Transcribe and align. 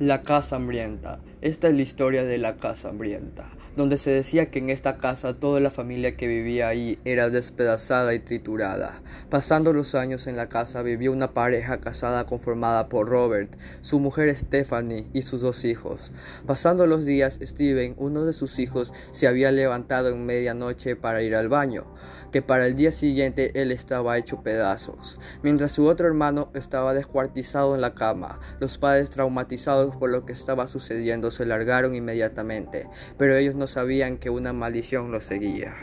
La 0.00 0.22
casa 0.22 0.56
hambrienta. 0.56 1.20
Esta 1.42 1.68
es 1.68 1.74
la 1.74 1.82
historia 1.82 2.24
de 2.24 2.38
la 2.38 2.56
casa 2.56 2.88
hambrienta, 2.88 3.50
donde 3.76 3.98
se 3.98 4.10
decía 4.10 4.50
que 4.50 4.58
en 4.58 4.70
esta 4.70 4.96
casa 4.96 5.38
toda 5.38 5.60
la 5.60 5.70
familia 5.70 6.16
que 6.16 6.26
vivía 6.26 6.68
ahí 6.68 6.98
era 7.04 7.30
despedazada 7.30 8.14
y 8.14 8.18
triturada. 8.18 9.02
Pasando 9.28 9.72
los 9.72 9.94
años 9.94 10.26
en 10.26 10.36
la 10.36 10.48
casa 10.48 10.82
vivía 10.82 11.10
una 11.10 11.32
pareja 11.34 11.80
casada 11.80 12.26
conformada 12.26 12.88
por 12.88 13.08
Robert, 13.08 13.56
su 13.80 14.00
mujer 14.00 14.34
Stephanie 14.34 15.06
y 15.12 15.22
sus 15.22 15.40
dos 15.40 15.64
hijos. 15.64 16.12
Pasando 16.46 16.86
los 16.86 17.04
días, 17.04 17.38
Steven, 17.42 17.94
uno 17.98 18.24
de 18.24 18.32
sus 18.32 18.58
hijos, 18.58 18.92
se 19.12 19.26
había 19.26 19.52
levantado 19.52 20.08
en 20.10 20.26
medianoche 20.26 20.96
para 20.96 21.22
ir 21.22 21.34
al 21.34 21.48
baño, 21.48 21.86
que 22.32 22.42
para 22.42 22.66
el 22.66 22.74
día 22.74 22.90
siguiente 22.90 23.52
él 23.60 23.72
estaba 23.72 24.18
hecho 24.18 24.42
pedazos, 24.42 25.18
mientras 25.42 25.72
su 25.72 25.86
otro 25.86 26.06
hermano 26.06 26.50
estaba 26.54 26.94
descuartizado 26.94 27.74
en 27.74 27.80
la 27.80 27.94
cama. 27.94 28.40
Los 28.60 28.78
padres 28.78 29.10
traumatizados 29.10 29.96
por 29.96 30.10
lo 30.10 30.24
que 30.24 30.32
estaba 30.32 30.66
sucediendo 30.66 31.30
se 31.30 31.46
largaron 31.46 31.94
inmediatamente, 31.94 32.88
pero 33.16 33.36
ellos 33.36 33.54
no 33.60 33.66
sabían 33.66 34.16
que 34.16 34.30
una 34.30 34.54
maldición 34.54 35.12
los 35.12 35.24
seguía. 35.24 35.74